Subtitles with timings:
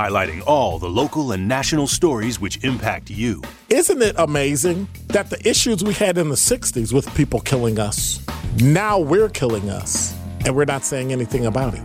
[0.00, 3.42] highlighting all the local and national stories which impact you.
[3.68, 8.24] Isn't it amazing that the issues we had in the 60s with people killing us,
[8.62, 10.16] now we're killing us,
[10.46, 11.82] and we're not saying anything about it?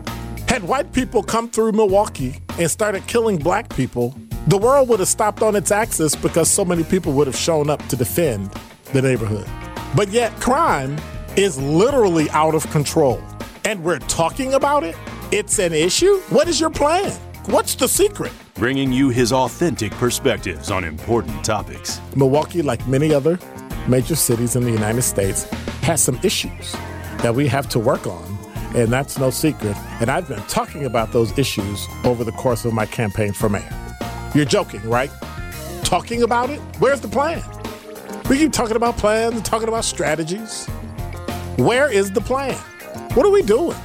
[0.48, 5.10] Had white people come through Milwaukee and started killing black people, the world would have
[5.10, 8.50] stopped on its axis because so many people would have shown up to defend
[8.94, 9.46] the neighborhood.
[9.94, 10.98] But yet, crime
[11.36, 13.22] is literally out of control.
[13.66, 14.96] And we're talking about it?
[15.34, 16.20] It's an issue?
[16.30, 17.12] What is your plan?
[17.48, 18.32] What's the secret?
[18.56, 22.02] Bringing you his authentic perspectives on important topics.
[22.16, 23.38] Milwaukee, like many other
[23.88, 25.44] major cities in the United States,
[25.84, 26.72] has some issues
[27.20, 28.36] that we have to work on
[28.74, 29.78] and that's no secret.
[30.02, 33.70] And I've been talking about those issues over the course of my campaign for mayor.
[34.34, 35.12] You're joking, right?
[35.84, 36.60] Talking about it?
[36.80, 37.44] Where's the plan?
[38.28, 40.66] We keep talking about plans and talking about strategies.
[41.58, 42.58] Where is the plan?
[43.14, 43.78] What are we doing?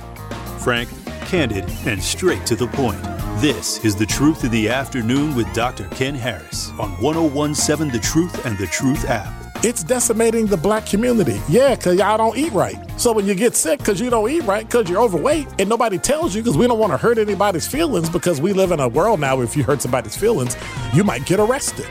[0.60, 0.88] Frank,
[1.26, 3.09] candid, and straight to the point.
[3.38, 5.84] This is The Truth of the Afternoon with Dr.
[5.88, 9.32] Ken Harris on 1017 The Truth and The Truth app.
[9.64, 11.40] It's decimating the black community.
[11.48, 12.76] Yeah, because y'all don't eat right.
[13.00, 15.96] So when you get sick because you don't eat right, because you're overweight, and nobody
[15.96, 18.88] tells you because we don't want to hurt anybody's feelings because we live in a
[18.88, 20.54] world now where if you hurt somebody's feelings,
[20.92, 21.86] you might get arrested.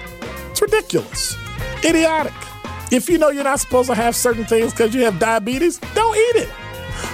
[0.52, 1.36] It's ridiculous.
[1.84, 2.34] Idiotic.
[2.92, 6.16] If you know you're not supposed to have certain things because you have diabetes, don't
[6.16, 6.50] eat it.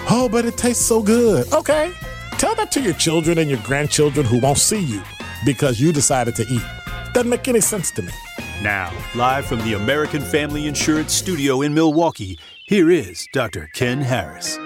[0.09, 1.51] Oh, but it tastes so good.
[1.53, 1.93] Okay.
[2.37, 5.01] Tell that to your children and your grandchildren who won't see you
[5.45, 6.61] because you decided to eat.
[7.13, 8.11] Doesn't make any sense to me.
[8.61, 13.69] Now, live from the American Family Insurance Studio in Milwaukee, here is Dr.
[13.73, 14.57] Ken Harris.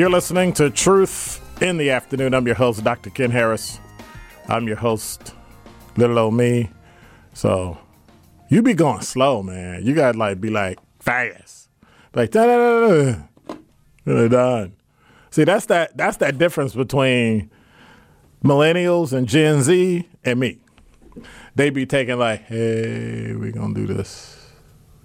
[0.00, 2.32] You're listening to Truth in the Afternoon.
[2.32, 3.10] I'm your host, Dr.
[3.10, 3.78] Ken Harris.
[4.48, 5.34] I'm your host,
[5.98, 6.70] little old me.
[7.34, 7.76] So
[8.48, 9.84] you be going slow, man.
[9.84, 11.68] You gotta like be like fast.
[12.14, 13.16] Like da da da
[14.06, 14.28] da.
[14.28, 14.72] Done.
[15.28, 17.50] See, that's that that's that difference between
[18.42, 20.60] millennials and Gen Z and me.
[21.56, 24.50] They be taking like, hey, we gonna do this.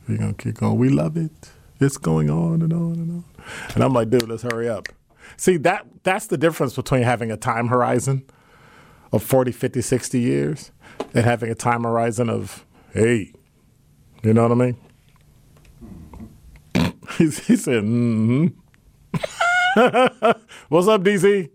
[0.07, 0.77] We gonna keep going.
[0.77, 1.51] We love it.
[1.79, 3.25] It's going on and on and on.
[3.73, 4.87] And I'm like, dude, let's hurry up.
[5.37, 8.23] See, that that's the difference between having a time horizon
[9.11, 10.71] of 40, 50, 60 years
[11.13, 13.33] and having a time horizon of, hey,
[14.23, 14.77] you know what I mean?
[17.17, 18.47] he, he said, mm-hmm.
[20.69, 21.49] What's up, DC?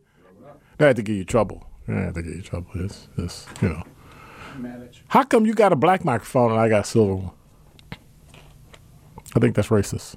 [0.78, 1.66] I had to give you trouble.
[1.88, 2.70] I had to give you trouble.
[2.74, 3.82] This, this, you know.
[5.08, 7.30] How come you got a black microphone and I got a silver one?
[9.34, 10.16] I think that's racist.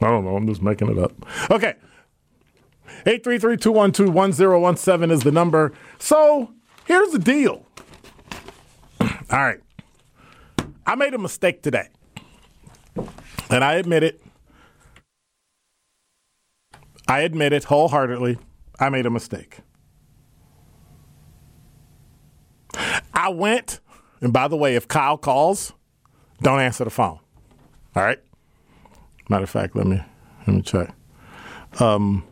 [0.00, 0.36] I don't know.
[0.36, 1.12] I'm just making it up.
[1.50, 1.74] Okay.
[3.06, 5.72] 833-212-1017 is the number.
[5.98, 6.52] So
[6.86, 7.66] here's the deal.
[9.00, 9.60] All right.
[10.86, 11.88] I made a mistake today.
[13.50, 14.22] And I admit it.
[17.06, 18.38] I admit it wholeheartedly.
[18.80, 19.58] I made a mistake.
[23.12, 23.80] I went,
[24.20, 25.74] and by the way, if Kyle calls,
[26.42, 27.18] don't answer the phone.
[27.94, 28.18] All right?
[29.28, 30.02] Matter of fact, let me
[30.46, 30.94] let me check.
[31.80, 32.24] Um,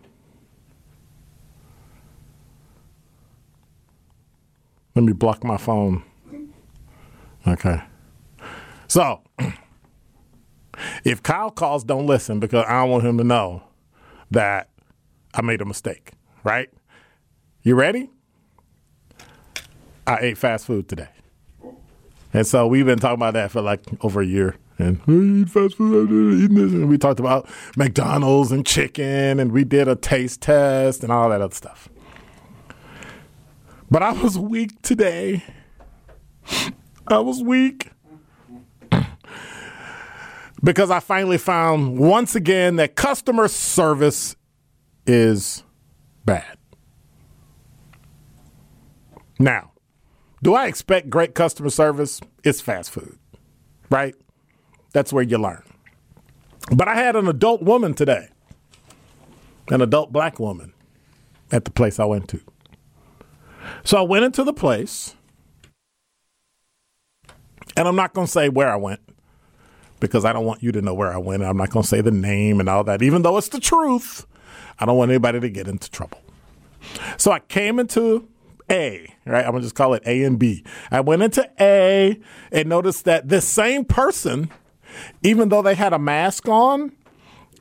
[4.95, 6.03] let me block my phone.
[7.47, 7.81] Okay.
[8.89, 9.23] So,
[11.05, 13.63] if Kyle calls, don't listen because I don't want him to know
[14.31, 14.69] that
[15.33, 16.13] I made a mistake,
[16.45, 16.71] right?
[17.63, 18.11] You ready?
[20.07, 21.09] I ate fast food today.
[22.33, 24.57] And so we've been talking about that for like over a year.
[24.79, 26.11] And I eat fast food,
[26.43, 26.73] eating this.
[26.73, 31.29] And we talked about McDonald's and chicken, and we did a taste test and all
[31.31, 31.89] that other stuff.
[33.91, 35.45] But I was weak today.
[37.09, 37.91] I was weak.
[40.63, 44.37] because I finally found once again that customer service
[45.07, 45.65] is
[46.25, 46.57] bad.
[49.39, 49.73] Now,
[50.43, 52.21] do I expect great customer service?
[52.45, 53.19] It's fast food,
[53.91, 54.15] right?
[54.93, 55.63] That's where you learn.
[56.75, 58.29] But I had an adult woman today,
[59.69, 60.73] an adult black woman,
[61.53, 62.41] at the place I went to.
[63.85, 65.15] So I went into the place,
[67.77, 69.01] and I'm not going to say where I went
[70.01, 71.43] because I don't want you to know where I went.
[71.43, 74.27] I'm not going to say the name and all that, even though it's the truth.
[74.79, 76.19] I don't want anybody to get into trouble.
[77.19, 78.27] So I came into
[78.71, 79.45] A, right?
[79.45, 80.65] I'm to just call it A and B.
[80.91, 82.19] I went into A
[82.53, 84.51] and noticed that this same person,
[85.23, 86.93] even though they had a mask on,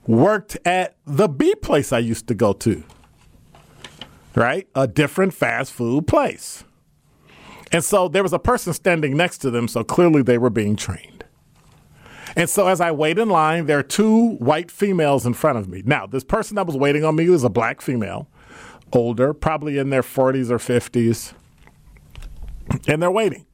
[0.07, 2.83] worked at the B place I used to go to,
[4.35, 4.67] right?
[4.75, 6.63] A different fast food place.
[7.71, 10.75] And so there was a person standing next to them, so clearly they were being
[10.75, 11.23] trained.
[12.35, 15.67] And so as I wait in line, there are two white females in front of
[15.67, 15.81] me.
[15.85, 18.27] Now, this person that was waiting on me was a black female,
[18.93, 21.33] older, probably in their 40s or 50s,
[22.87, 23.45] and they're waiting.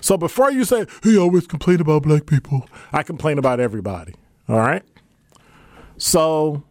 [0.00, 4.14] So before you say, he always complain about black people, I complain about everybody.
[4.48, 4.82] All right?
[5.96, 6.64] So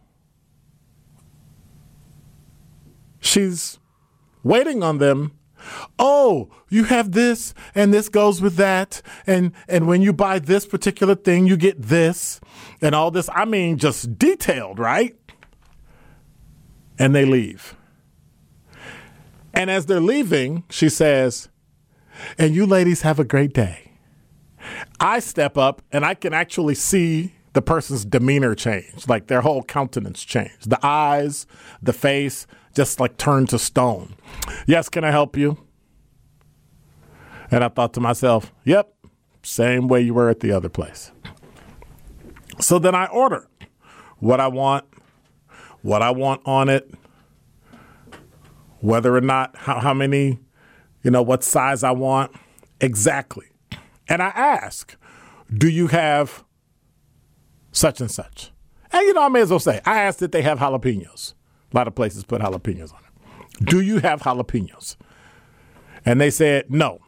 [3.20, 3.78] she's
[4.42, 5.32] waiting on them.
[5.98, 10.66] Oh, you have this and this goes with that and and when you buy this
[10.66, 12.40] particular thing you get this
[12.80, 15.16] and all this I mean just detailed, right?
[17.02, 17.74] And they leave.
[19.52, 21.48] And as they're leaving, she says,
[22.38, 23.92] "And you ladies have a great day."
[25.00, 29.64] I step up and I can actually see the person's demeanor change, like their whole
[29.64, 30.56] countenance change.
[30.64, 31.46] The eyes,
[31.82, 34.14] the face, just like turned to stone.
[34.66, 35.58] Yes, can I help you?
[37.50, 38.94] And I thought to myself, yep,
[39.42, 41.10] same way you were at the other place.
[42.60, 43.48] So then I order
[44.20, 44.84] what I want,
[45.82, 46.92] what I want on it,
[48.80, 50.38] whether or not, how, how many,
[51.02, 52.32] you know, what size I want,
[52.80, 53.46] exactly.
[54.08, 54.96] And I ask,
[55.52, 56.44] do you have
[57.72, 58.50] such and such?
[58.92, 61.34] And you know, I may as well say, I asked if they have jalapenos.
[61.72, 63.66] A lot of places put jalapenos on it.
[63.66, 64.96] Do you have jalapenos?
[66.04, 67.00] And they said no.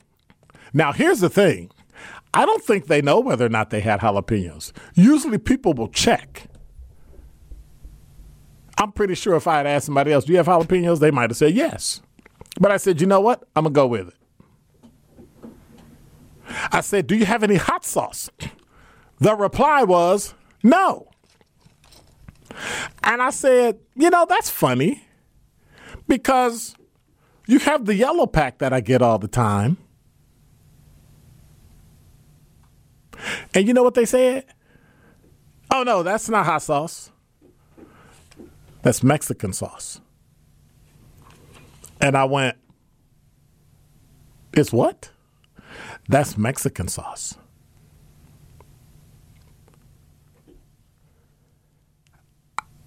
[0.72, 1.70] Now, here's the thing
[2.32, 4.72] I don't think they know whether or not they had jalapenos.
[4.94, 6.48] Usually people will check.
[8.84, 11.00] I'm pretty sure if I had asked somebody else, Do you have jalapenos?
[11.00, 12.02] they might have said yes.
[12.60, 13.42] But I said, You know what?
[13.56, 14.14] I'm going to go with it.
[16.70, 18.28] I said, Do you have any hot sauce?
[19.20, 21.08] The reply was, No.
[23.02, 25.02] And I said, You know, that's funny
[26.06, 26.76] because
[27.46, 29.78] you have the yellow pack that I get all the time.
[33.54, 34.44] And you know what they said?
[35.70, 37.10] Oh, no, that's not hot sauce.
[38.84, 40.00] That's Mexican sauce.
[42.02, 42.58] And I went,
[44.52, 45.10] It's what?
[46.08, 47.38] That's Mexican sauce.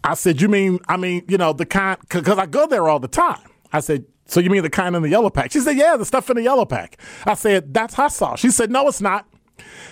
[0.03, 2.99] I said, You mean, I mean, you know, the kind, because I go there all
[2.99, 3.41] the time.
[3.73, 5.51] I said, So you mean the kind in the yellow pack?
[5.51, 7.01] She said, Yeah, the stuff in the yellow pack.
[7.25, 8.39] I said, That's hot sauce.
[8.39, 9.27] She said, No, it's not.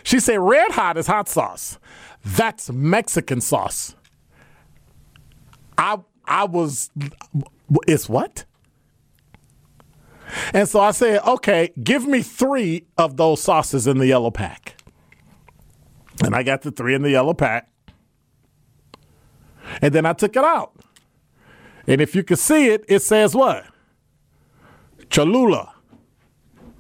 [0.04, 1.80] She said, Red hot is hot sauce.
[2.24, 3.96] That's Mexican sauce.
[5.78, 6.90] I, I was,
[7.88, 8.46] it's what?
[10.54, 14.76] And so I said, okay, give me three of those sauces in the yellow pack.
[16.24, 17.70] And I got the three in the yellow pack.
[19.82, 20.74] And then I took it out.
[21.88, 23.66] And if you can see it, it says what?
[25.10, 25.74] Cholula,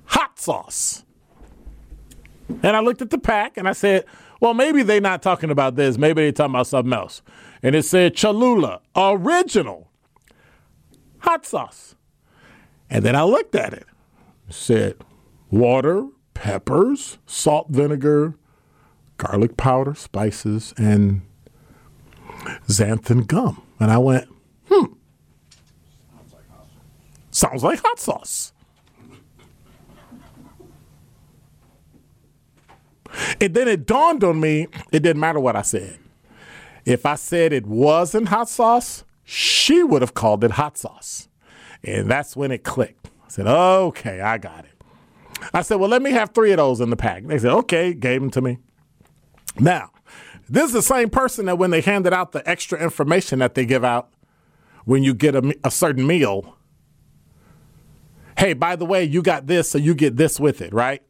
[0.05, 1.03] hot sauce.
[2.49, 4.05] And I looked at the pack and I said,
[4.45, 5.97] well, maybe they're not talking about this.
[5.97, 7.23] Maybe they're talking about something else.
[7.63, 9.89] And it said Cholula, original
[11.17, 11.95] hot sauce.
[12.87, 13.87] And then I looked at it.
[14.47, 14.97] it said
[15.49, 18.35] water, peppers, salt, vinegar,
[19.17, 21.23] garlic powder, spices, and
[22.67, 23.63] xanthan gum.
[23.79, 24.29] And I went,
[24.69, 24.93] hmm.
[27.31, 28.53] Sounds like hot sauce.
[33.39, 35.99] And then it dawned on me it didn't matter what I said.
[36.85, 41.27] If I said it wasn't hot sauce, she would have called it hot sauce.
[41.83, 43.09] And that's when it clicked.
[43.25, 44.71] I said, okay, I got it.
[45.53, 47.25] I said, well, let me have three of those in the pack.
[47.25, 48.59] They said, okay, gave them to me.
[49.59, 49.91] Now,
[50.49, 53.65] this is the same person that when they handed out the extra information that they
[53.65, 54.09] give out
[54.85, 56.55] when you get a, a certain meal,
[58.37, 61.01] hey, by the way, you got this, so you get this with it, right?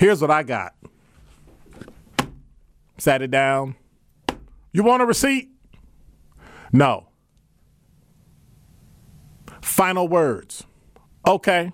[0.00, 0.74] Here's what I got.
[2.96, 3.76] Sat it down.
[4.72, 5.50] You want a receipt?
[6.72, 7.08] No.
[9.60, 10.64] Final words.
[11.28, 11.72] Okay.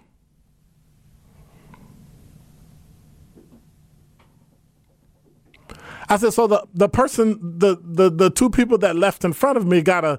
[6.09, 9.56] I said, so the, the person, the, the, the two people that left in front
[9.56, 10.18] of me got a,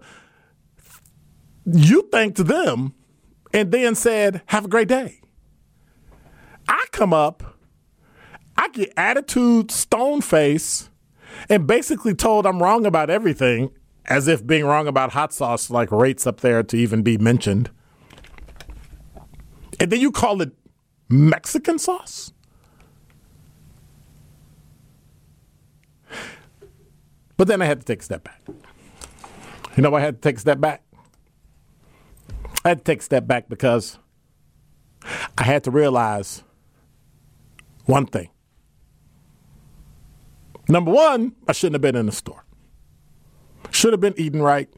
[1.66, 2.94] you thanked them
[3.54, 5.20] and then said, Have a great day.
[6.70, 7.57] I come up,
[8.58, 10.90] I get attitude, stone face,
[11.50, 13.72] and basically told I'm wrong about everything,
[14.06, 17.70] as if being wrong about hot sauce like rates up there to even be mentioned.
[19.80, 20.52] And then you call it
[21.10, 22.34] Mexican sauce?
[27.38, 28.42] But then I had to take a step back.
[29.76, 30.82] You know I had to take a step back?
[32.66, 34.00] I had to take a step back because
[35.38, 36.44] I had to realize
[37.86, 38.30] one thing.
[40.70, 42.44] Number one, I shouldn't have been in the store.
[43.72, 44.70] Should have been eating right.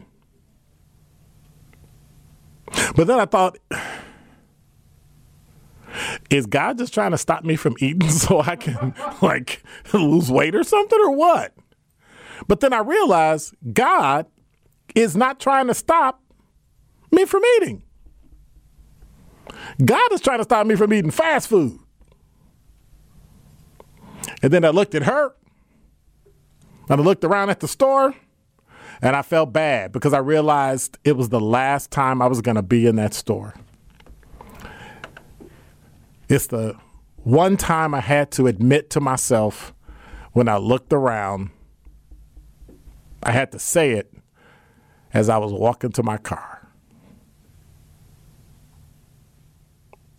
[2.96, 3.58] But then I thought,
[6.30, 10.56] is God just trying to stop me from eating so I can like lose weight
[10.56, 11.54] or something or what?
[12.48, 14.28] But then I realized God
[14.96, 16.22] is not trying to stop
[17.12, 17.84] me from eating.
[19.84, 21.80] God is trying to stop me from eating fast food.
[24.42, 25.34] And then I looked at her
[26.90, 28.16] and I looked around at the store
[29.02, 32.56] and I felt bad because I realized it was the last time I was going
[32.56, 33.54] to be in that store.
[36.28, 36.76] It's the
[37.18, 39.74] one time I had to admit to myself
[40.34, 41.50] when I looked around,
[43.24, 44.14] I had to say it
[45.14, 46.68] as I was walking to my car.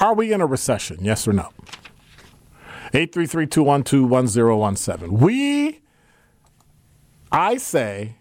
[0.00, 0.98] are we in a recession?
[1.00, 1.50] Yes or no?
[2.94, 5.12] 833 212 1017.
[5.18, 5.80] We,
[7.32, 8.16] I say,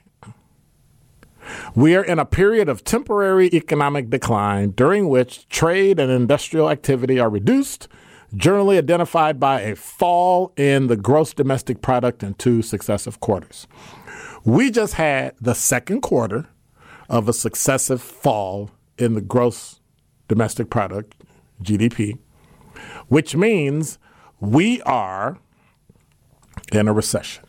[1.76, 7.20] we are in a period of temporary economic decline during which trade and industrial activity
[7.20, 7.88] are reduced,
[8.36, 13.68] generally identified by a fall in the gross domestic product in two successive quarters.
[14.44, 16.48] We just had the second quarter
[17.10, 19.80] of a successive fall in the gross
[20.28, 21.15] domestic product,
[21.62, 22.18] GDP,
[23.08, 23.98] which means
[24.40, 25.40] we are
[26.72, 27.46] in a recession.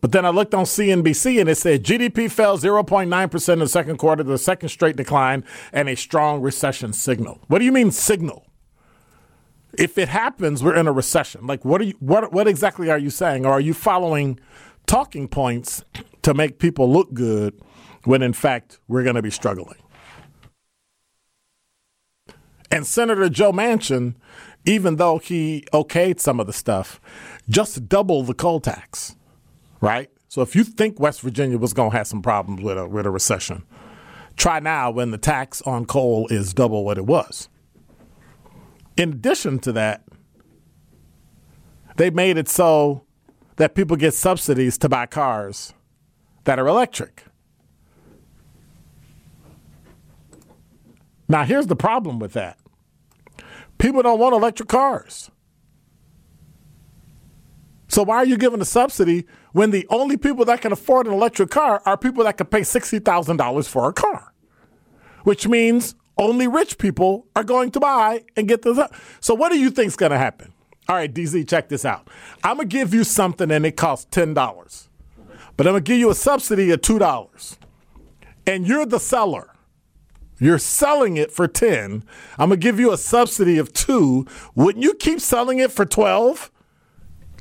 [0.00, 3.98] But then I looked on CNBC and it said GDP fell 0.9% in the second
[3.98, 7.40] quarter, the second straight decline, and a strong recession signal.
[7.48, 8.46] What do you mean signal?
[9.76, 11.46] If it happens, we're in a recession.
[11.46, 13.44] Like what are you what what exactly are you saying?
[13.44, 14.40] Or are you following
[14.86, 15.84] talking points
[16.28, 17.60] to make people look good
[18.04, 19.78] when in fact we're going to be struggling?
[22.70, 24.14] And Senator Joe Manchin,
[24.64, 27.00] even though he okayed some of the stuff,
[27.48, 29.16] just doubled the coal tax
[29.80, 30.10] right?
[30.28, 33.06] So if you think West Virginia was going to have some problems with a with
[33.06, 33.64] a recession,
[34.36, 37.48] try now when the tax on coal is double what it was.
[38.96, 40.04] In addition to that,
[41.96, 43.04] they made it so
[43.56, 45.72] that people get subsidies to buy cars
[46.48, 47.24] that are electric.
[51.28, 52.58] Now, here's the problem with that
[53.76, 55.30] people don't want electric cars.
[57.88, 61.12] So why are you giving a subsidy when the only people that can afford an
[61.12, 64.32] electric car are people that can pay $60,000 for a car?
[65.24, 68.88] Which means only rich people are going to buy and get the
[69.20, 70.54] So what do you think is going to happen?
[70.88, 72.08] All right, DZ, check this out.
[72.42, 74.87] I'm going to give you something and it costs $10.
[75.58, 77.58] But I'm going to give you a subsidy of $2.
[78.46, 79.54] And you're the seller.
[80.40, 82.02] You're selling it for 10.
[82.38, 84.24] I'm going to give you a subsidy of 2.
[84.54, 86.50] Wouldn't you keep selling it for 12?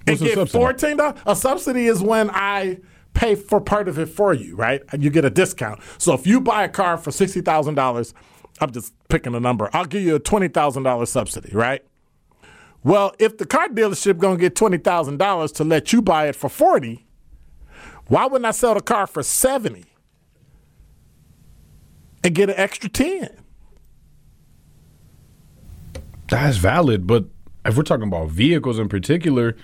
[0.08, 1.20] and get fourteen dollars.
[1.26, 2.80] A subsidy is when I
[3.14, 4.82] pay for part of it for you, right?
[4.92, 5.82] And you get a discount.
[5.98, 8.14] So if you buy a car for sixty thousand dollars,
[8.62, 9.70] I'm just picking a number.
[9.74, 11.84] I'll give you a twenty thousand dollars subsidy, right?
[12.84, 16.36] Well, if the car dealership gonna get twenty thousand dollars to let you buy it
[16.36, 17.07] for forty,
[18.08, 19.86] why wouldn't I sell the car for seventy
[22.24, 23.30] and get an extra ten?
[26.30, 27.26] That's valid, but
[27.66, 29.56] if we're talking about vehicles in particular,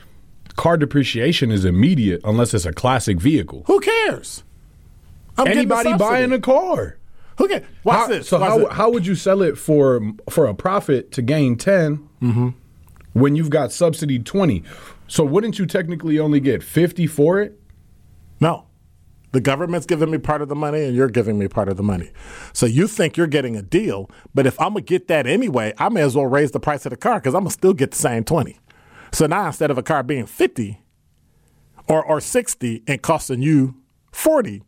[0.55, 3.63] car depreciation is immediate unless it's a classic vehicle.
[3.67, 4.43] Who cares?
[5.37, 5.97] I'm Anybody subsidy.
[5.97, 6.97] buying a car.
[7.39, 7.65] Who can?
[7.83, 8.29] Watch How- this.
[8.29, 12.07] So watch how, how would you sell it for for a profit to gain 10
[12.21, 12.49] Mm-hmm.
[13.13, 14.63] when you've got subsidy twenty?
[15.07, 17.59] So wouldn't you technically only get fifty for it?
[18.43, 18.65] No.
[19.31, 21.81] The government's giving me part of the money and you're giving me part of the
[21.81, 22.11] money.
[22.51, 25.73] So you think you're getting a deal, but if I'm going to get that anyway,
[25.79, 27.73] I may as well raise the price of the car because I'm going to still
[27.73, 28.59] get the same 20.
[29.11, 30.79] So now instead of a car being 50
[31.87, 33.75] or, or 60 and costing you
[34.11, 34.61] 40,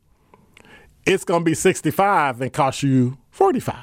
[1.06, 3.76] it's going to be 65 and cost you 45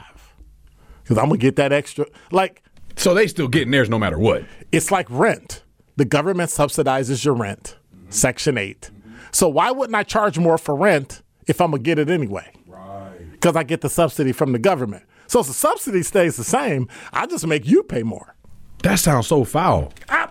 [1.02, 2.06] because I'm going to get that extra.
[2.32, 2.62] Like,
[2.96, 4.44] So they still getting theirs no matter what.
[4.72, 5.62] it's like rent.
[5.96, 7.76] The government subsidizes your rent,
[8.08, 8.90] Section 8.
[9.32, 12.52] So why wouldn't I charge more for rent if I'm to get it anyway?
[12.66, 13.30] Right.
[13.32, 15.04] Because I get the subsidy from the government.
[15.26, 18.34] So if the subsidy stays the same, I just make you pay more.
[18.82, 19.92] That sounds so foul.
[20.08, 20.28] I-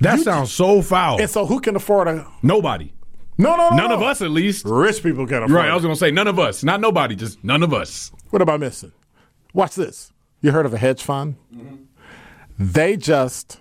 [0.00, 1.20] That sounds so foul.
[1.20, 2.26] and so who can afford a.
[2.42, 2.92] Nobody.
[3.36, 3.76] No, no, no.
[3.76, 3.96] None no.
[3.96, 4.64] of us, at least.
[4.64, 5.68] Rich people can afford Right.
[5.70, 6.64] I was gonna say none of us.
[6.64, 7.14] Not nobody.
[7.16, 8.10] Just none of us.
[8.30, 8.92] What am I missing?
[9.52, 10.12] Watch this.
[10.40, 11.36] You heard of a hedge fund?
[11.54, 11.76] Mm-hmm.
[12.58, 13.60] They just,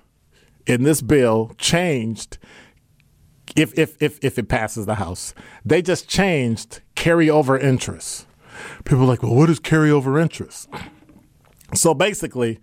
[0.66, 2.38] in this bill, changed.
[3.56, 5.34] If, if, if, if it passes the House,
[5.66, 8.28] they just changed carryover interest.
[8.86, 10.70] People are like, well, what is carryover interest?
[11.74, 12.60] So basically,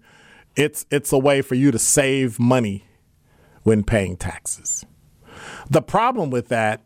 [0.54, 2.84] it's, it's a way for you to save money
[3.62, 4.84] when paying taxes.
[5.68, 6.82] The problem with that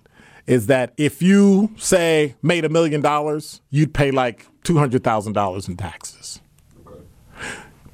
[0.46, 5.34] is that if you say made a million dollars, you'd pay like two hundred thousand
[5.34, 6.40] dollars in taxes.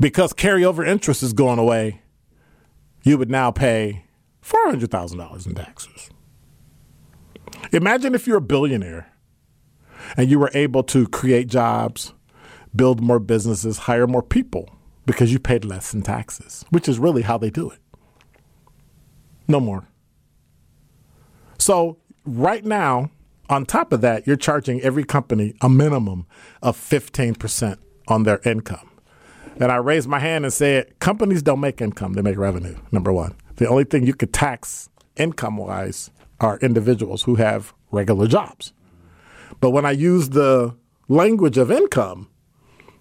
[0.01, 2.01] Because carryover interest is going away,
[3.03, 4.06] you would now pay
[4.47, 6.09] four hundred thousand dollars in taxes.
[7.73, 9.12] Imagine if you're a billionaire
[10.17, 12.15] and you were able to create jobs,
[12.75, 14.71] build more businesses, hire more people
[15.05, 17.81] because you paid less in taxes, which is really how they do it.
[19.49, 19.88] No more.
[21.59, 23.11] So right now,
[23.50, 26.25] on top of that, you're charging every company a minimum
[26.63, 28.91] of 15% on their income.
[29.59, 33.13] And I raised my hand and said, companies don't make income, they make revenue, number
[33.13, 33.35] one.
[33.56, 38.73] The only thing you could tax income wise are individuals who have regular jobs.
[39.60, 40.76] But when I use the
[41.08, 42.28] language of income,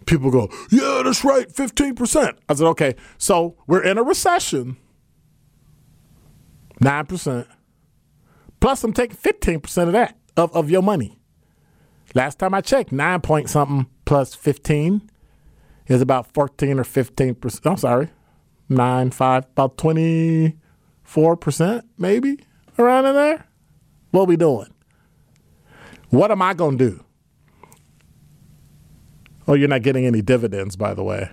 [0.05, 2.37] people go, yeah, that's right, 15%.
[2.47, 4.77] I said, okay, so we're in a recession,
[6.81, 7.47] 9%.
[8.59, 11.17] Plus, I'm taking 15% of that, of, of your money.
[12.13, 15.09] Last time I checked, 9 point something plus 15
[15.87, 17.69] is about 14 or 15%.
[17.69, 18.09] I'm sorry,
[18.69, 22.39] 9, 5, about 24% maybe
[22.78, 23.47] around in there.
[24.12, 24.73] What we doing?
[26.10, 27.04] What am I to do?
[29.47, 31.30] Oh, you're not getting any dividends, by the way,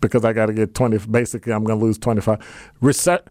[0.00, 0.98] because I got to get 20.
[1.06, 2.72] Basically, I'm to lose 25.
[2.80, 3.28] Reset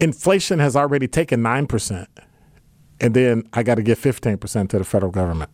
[0.00, 2.06] inflation has already taken 9%,
[3.00, 5.50] and then I got to give 15% to the federal government.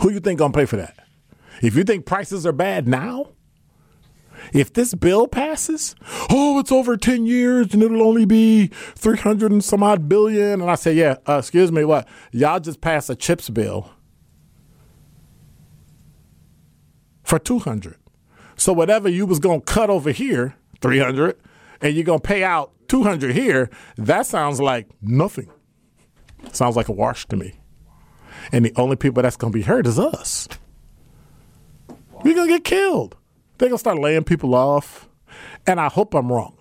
[0.00, 0.94] Who you think to pay for that?
[1.62, 3.28] If you think prices are bad now,
[4.52, 5.94] if this bill passes,
[6.30, 10.60] oh, it's over 10 years and it'll only be 300 and some odd billion.
[10.60, 12.08] And I say, yeah, uh, excuse me, what?
[12.32, 13.90] Y'all just passed a CHIPS bill
[17.22, 17.96] for 200.
[18.56, 21.38] So whatever you was going to cut over here, 300,
[21.80, 25.50] and you're going to pay out 200 here, that sounds like nothing.
[26.52, 27.54] Sounds like a wash to me.
[28.52, 30.48] And the only people that's going to be hurt is us.
[32.24, 33.16] We're going to get killed.
[33.60, 35.06] They're going to start laying people off.
[35.66, 36.56] And I hope I'm wrong.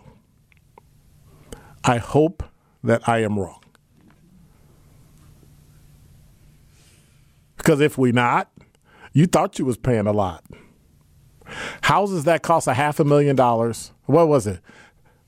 [1.82, 2.44] I hope
[2.84, 3.64] that I am wrong.
[7.56, 8.52] Because if we not,
[9.14, 10.44] you thought you was paying a lot.
[11.84, 13.94] Houses that cost a half a million dollars.
[14.06, 14.60] What was it?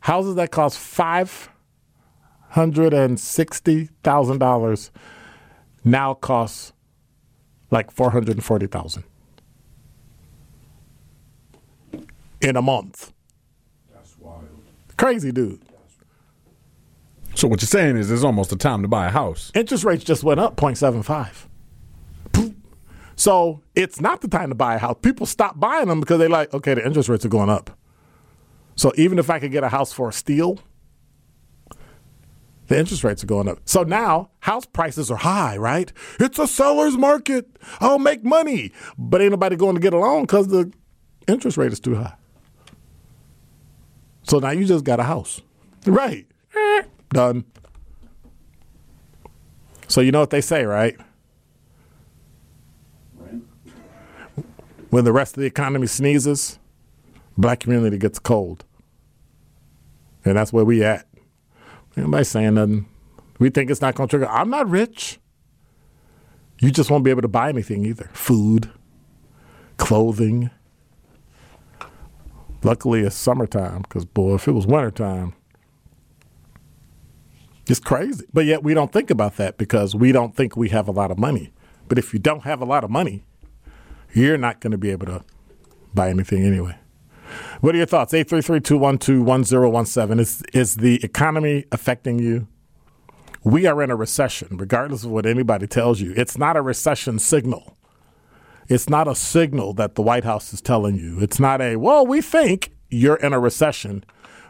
[0.01, 1.49] Houses that cost five
[2.49, 4.91] hundred and sixty thousand dollars
[5.85, 6.73] now cost
[7.69, 9.05] like four hundred and forty thousand
[12.41, 13.13] in a month.
[13.93, 14.47] That's wild.
[14.97, 15.61] Crazy dude.
[17.35, 19.51] So what you're saying is it's almost a time to buy a house.
[19.55, 21.47] Interest rates just went up 0.75.
[23.15, 24.97] So it's not the time to buy a house.
[25.01, 27.69] People stop buying them because they're like, okay, the interest rates are going up.
[28.75, 30.59] So even if I could get a house for a steal,
[32.67, 33.59] the interest rates are going up.
[33.65, 35.91] So now house prices are high, right?
[36.19, 37.45] It's a seller's market.
[37.79, 38.71] I'll make money.
[38.97, 40.71] But ain't nobody going to get a loan because the
[41.27, 42.15] interest rate is too high.
[44.31, 45.41] So now you just got a house.
[45.85, 46.25] Right.
[47.09, 47.43] Done.
[49.89, 50.95] So you know what they say, right?
[54.89, 56.59] When the rest of the economy sneezes,
[57.37, 58.63] black community gets cold.
[60.23, 61.05] And that's where we at.
[61.97, 62.85] Anybody saying nothing?
[63.37, 64.31] We think it's not going to trigger.
[64.31, 65.19] I'm not rich.
[66.61, 68.09] You just won't be able to buy anything either.
[68.13, 68.71] Food,
[69.75, 70.51] clothing.
[72.63, 75.33] Luckily, it's summertime because, boy, if it was wintertime,
[77.67, 78.25] it's crazy.
[78.33, 81.11] But yet, we don't think about that because we don't think we have a lot
[81.11, 81.51] of money.
[81.87, 83.23] But if you don't have a lot of money,
[84.13, 85.23] you're not going to be able to
[85.93, 86.77] buy anything anyway.
[87.61, 88.13] What are your thoughts?
[88.13, 90.19] 833-212-1017.
[90.19, 92.47] Is, is the economy affecting you?
[93.43, 96.13] We are in a recession, regardless of what anybody tells you.
[96.15, 97.75] It's not a recession signal.
[98.71, 101.19] It's not a signal that the White House is telling you.
[101.19, 104.05] It's not a, well, we think you're in a recession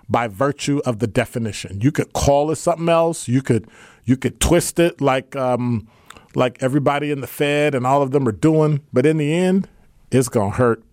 [0.07, 1.81] by virtue of the definition.
[1.81, 3.27] You could call it something else.
[3.27, 3.67] You could
[4.03, 5.87] you could twist it like um,
[6.35, 9.67] like everybody in the Fed and all of them are doing, but in the end,
[10.11, 10.83] it's gonna hurt.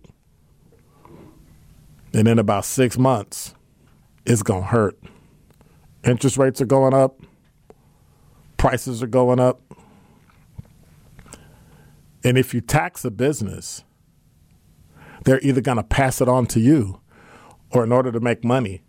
[2.13, 3.53] And in about six months,
[4.25, 4.97] it's gonna hurt.
[6.03, 7.21] Interest rates are going up
[8.59, 9.61] prices are going up.
[12.23, 13.83] And if you tax a business,
[15.23, 16.99] they're either going to pass it on to you
[17.71, 18.81] or in order to make money,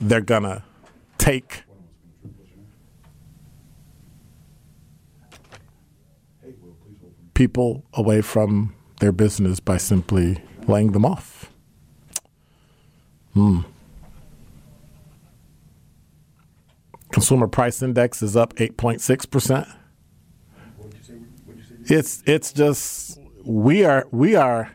[0.00, 0.62] they're going to
[1.18, 1.62] take
[7.34, 11.50] people away from their business by simply laying them off.
[13.34, 13.60] Hmm.
[17.10, 19.72] Consumer price index is up 8.6%.
[21.86, 24.70] It's it's just we are we are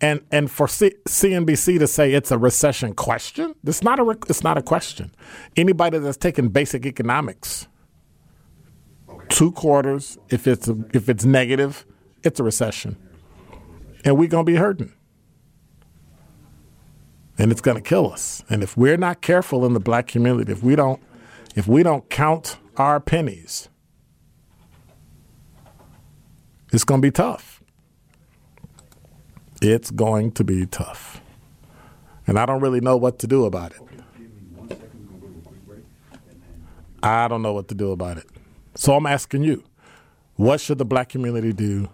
[0.00, 4.16] and and for C- CNBC to say it's a recession question, it's not a re-
[4.28, 5.12] it's not a question.
[5.56, 7.66] Anybody that's taken basic economics,
[9.28, 11.84] two quarters, if it's a, if it's negative,
[12.22, 12.96] it's a recession,
[14.04, 14.92] and we're gonna be hurting,
[17.36, 18.42] and it's gonna kill us.
[18.48, 21.02] And if we're not careful in the black community, if we don't
[21.56, 23.68] if we don't count our pennies,
[26.72, 27.62] it's going to be tough.
[29.60, 31.20] It's going to be tough.
[32.26, 33.80] And I don't really know what to do about it.
[37.02, 38.26] I don't know what to do about it.
[38.74, 39.64] So I'm asking you
[40.36, 41.88] what should the black community do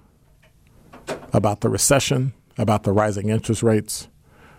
[1.33, 4.09] about the recession, about the rising interest rates,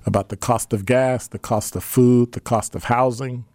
[0.05, 3.45] about the cost of gas, the cost of food, the cost of housing,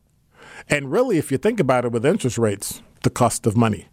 [0.69, 3.89] and really, if you think about it with interest rates, the cost of money.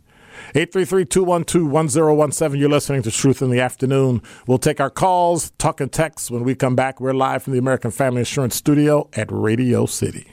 [0.55, 2.59] 833-212-1017.
[2.59, 4.21] You're listening to Truth in the Afternoon.
[4.47, 6.99] We'll take our calls, talk and text when we come back.
[6.99, 10.31] We're live from the American Family Insurance Studio at Radio City.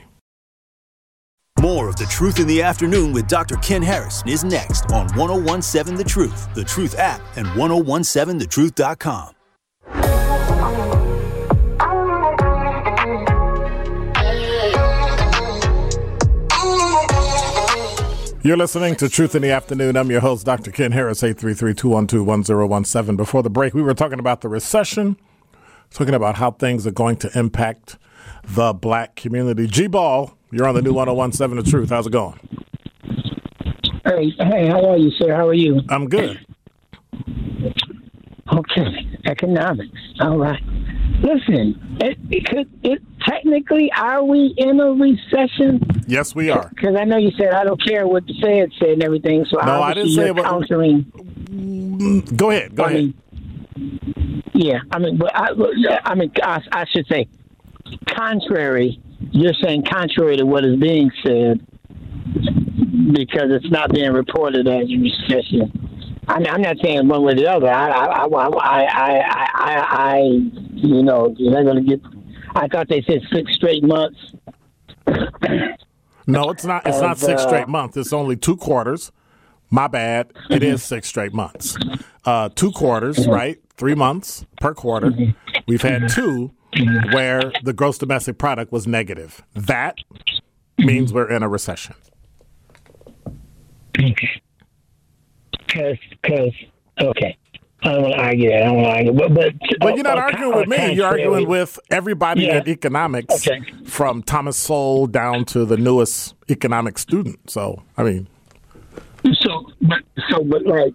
[1.61, 3.57] More of the Truth in the Afternoon with Dr.
[3.57, 9.35] Ken Harris is next on 1017 The Truth, The Truth app, and 1017thetruth.com.
[18.45, 19.97] You're listening to Truth in the Afternoon.
[19.97, 20.71] I'm your host, Dr.
[20.71, 23.17] Ken Harris, 833-212-1017.
[23.17, 25.17] Before the break, we were talking about the recession,
[25.89, 27.97] talking about how things are going to impact
[28.45, 29.67] the black community.
[29.67, 31.89] G-Ball, you're on the new 1017 The Truth.
[31.89, 32.39] How's it going?
[34.05, 35.35] Hey, hey, how are you, sir?
[35.35, 35.81] How are you?
[35.89, 36.39] I'm good.
[38.53, 39.99] Okay, economics.
[40.21, 40.63] All right.
[41.21, 45.81] Listen, it, it could it technically are we in a recession?
[46.07, 46.69] Yes, we are.
[46.69, 49.47] Because I know you said I don't care what the Fed said and everything.
[49.49, 51.05] So no, I didn't say you're countering.
[51.05, 52.75] Mm, go ahead.
[52.75, 53.15] Go I ahead.
[53.77, 55.49] Mean, yeah, I mean, but I,
[56.05, 57.27] I mean, I, I should say,
[58.09, 59.01] contrary.
[59.33, 61.67] You're saying contrary to what is being said
[63.13, 65.84] because it's not being reported as a recession.
[66.29, 67.69] I'm, I'm not saying one way or the other.
[67.69, 70.19] I, I, I, I, I, I, I
[70.75, 72.01] you know, you're not going to get.
[72.55, 74.19] I thought they said six straight months.
[76.27, 76.87] no, it's not.
[76.87, 77.97] It's not six uh, straight months.
[77.97, 79.13] It's only two quarters.
[79.71, 80.33] My bad.
[80.51, 80.95] It is mm-hmm.
[80.95, 81.77] six straight months.
[82.25, 83.31] Uh, two quarters, mm-hmm.
[83.31, 83.61] right?
[83.77, 85.11] Three months per quarter.
[85.11, 85.61] Mm-hmm.
[85.67, 86.53] We've had two
[87.13, 89.43] where the gross domestic product was negative.
[89.55, 89.99] That
[90.79, 91.95] means we're in a recession.
[93.99, 94.43] Okay.
[95.67, 96.53] Because, because,
[97.01, 97.37] okay.
[97.83, 98.63] I don't want to argue that.
[98.63, 99.13] I don't want to argue.
[99.13, 100.93] But, but, but you're not arguing with me.
[100.95, 102.59] You're arguing with everybody Yeah.
[102.61, 103.61] in economics, Okay.
[103.85, 107.51] from Thomas Sowell down to the newest economic student.
[107.51, 108.27] So, I mean,
[109.41, 109.99] So, but
[110.31, 110.95] so, but like,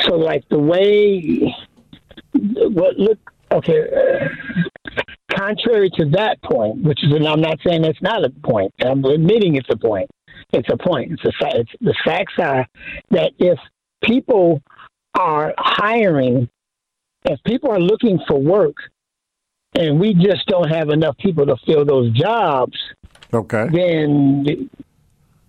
[0.00, 1.54] so like the way,
[2.32, 3.18] what look,
[3.52, 3.80] okay.
[3.82, 4.28] Uh,
[5.36, 8.72] contrary to that point, which is, and I'm not saying it's not a point.
[8.84, 10.10] I'm admitting it's a point.
[10.52, 11.12] It's a point.
[11.12, 11.54] It's a fact.
[11.56, 12.66] It's, the facts are
[13.12, 13.58] that if
[14.02, 14.62] people
[15.14, 16.48] are hiring,
[17.24, 18.76] if people are looking for work,
[19.74, 22.76] and we just don't have enough people to fill those jobs,
[23.32, 23.66] okay.
[23.72, 24.68] then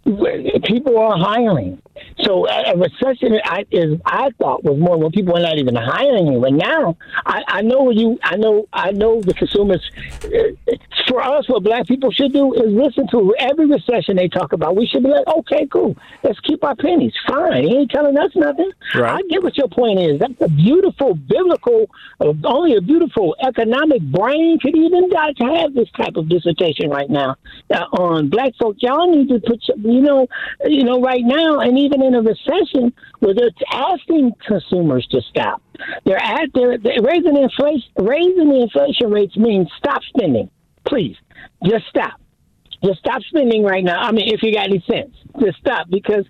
[0.04, 1.82] people are hiring.
[2.22, 6.28] So a recession, I, is I thought was more when people were not even hiring
[6.28, 6.44] you.
[6.46, 8.18] And now I, I know you.
[8.24, 8.68] I know.
[8.74, 9.82] I know the consumers.
[10.24, 10.76] Uh,
[11.08, 14.76] for us, what black people should do is listen to every recession they talk about.
[14.76, 15.96] We should be like, okay, cool.
[16.24, 17.14] Let's keep our pennies.
[17.28, 17.64] Fine.
[17.64, 18.72] He ain't telling us nothing.
[18.96, 19.14] Right.
[19.14, 20.20] I get what your point is.
[20.20, 21.90] That's a beautiful biblical.
[22.20, 27.36] Uh, only a beautiful economic brain could even have this type of dissertation right now
[27.74, 28.78] uh, on black folk.
[28.80, 29.62] Y'all need to put.
[29.92, 30.28] You know.
[30.66, 31.02] You know.
[31.02, 35.62] Right now, and even in a recession, where they're asking consumers to stop.
[36.06, 37.92] They're at they're, they're raising inflation.
[37.98, 40.50] Raising the inflation rates means stop spending
[40.92, 41.16] please,
[41.64, 42.20] just stop.
[42.84, 44.02] Just stop spending right now.
[44.02, 46.26] I mean, if you got any sense, just stop because.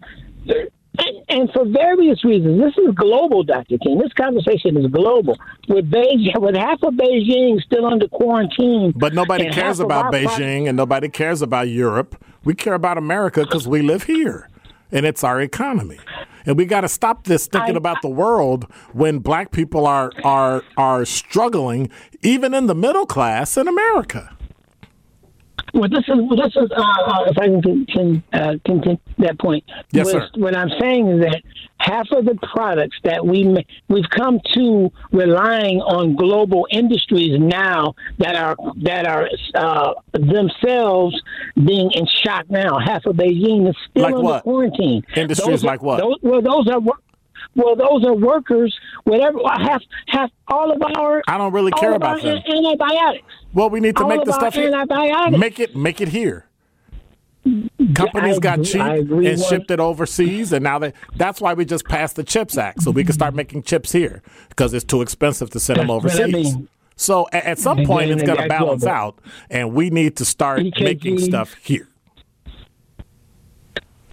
[0.99, 3.77] And, and for various reasons, this is global, Dr.
[3.77, 3.99] King.
[3.99, 5.37] This conversation is global.
[5.69, 10.75] With Beijing, with half of Beijing still under quarantine, but nobody cares about Beijing, and
[10.75, 12.21] nobody cares about Europe.
[12.43, 14.49] We care about America because we live here,
[14.91, 15.99] and it's our economy.
[16.45, 20.11] And we got to stop this thinking I, about the world when black people are
[20.23, 21.89] are are struggling,
[22.21, 24.35] even in the middle class in America.
[25.73, 29.63] Well, this is this is uh, uh, if I can can uh, continue that point.
[29.91, 30.27] Yes, sir.
[30.35, 31.41] What I'm saying is that
[31.77, 38.35] half of the products that we we've come to relying on global industries now that
[38.35, 41.19] are that are uh, themselves
[41.55, 42.77] being in shock now.
[42.79, 44.43] Half of Beijing is still like under what?
[44.43, 45.03] quarantine.
[45.15, 45.99] Industries those like what?
[45.99, 46.81] Those, well, those are
[47.55, 48.77] well, those are workers.
[49.03, 51.21] Whatever, have have all of our.
[51.27, 52.37] I don't really care about them.
[52.47, 53.25] Antibiotics.
[53.53, 54.71] Well, we need to all make the stuff here.
[55.37, 56.45] Make it make it here.
[57.95, 60.93] Companies got cheap and shipped it overseas, and now they.
[61.15, 64.21] That's why we just passed the Chips Act, so we can start making chips here
[64.49, 66.55] because it's too expensive to send them overseas.
[66.95, 69.17] So at, at some point, it's going to balance out,
[69.49, 71.87] and we need to start making stuff here.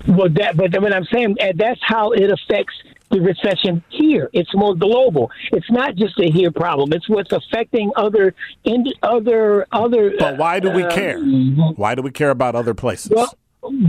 [0.06, 2.72] Well, that, but what I'm saying, that's how it affects
[3.10, 4.30] the recession here.
[4.32, 5.30] It's more global.
[5.52, 6.92] It's not just a here problem.
[6.92, 10.12] It's what's affecting other in other other.
[10.18, 11.20] But why do we uh, care?
[11.20, 13.12] Why do we care about other places?
[13.14, 13.34] Well,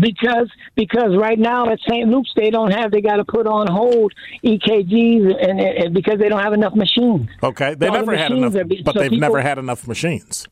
[0.02, 2.08] because because right now at St.
[2.10, 6.30] Luke's they don't have they got to put on hold EKGs and, and, because they
[6.30, 7.28] don't have enough machines.
[7.44, 10.48] Okay, they never the had enough, but so they've people, never had enough machines.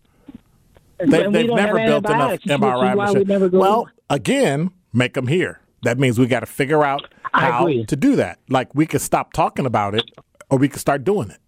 [0.99, 3.51] They, have never built enough MRI machines.
[3.51, 5.61] Well, again, make them here.
[5.83, 7.05] That means we got to figure out
[7.37, 8.39] how to do that.
[8.49, 10.03] Like we could stop talking about it,
[10.49, 11.39] or we could start doing it.